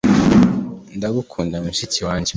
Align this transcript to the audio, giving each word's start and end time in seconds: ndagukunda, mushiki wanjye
ndagukunda, 0.97 1.55
mushiki 1.65 1.99
wanjye 2.07 2.29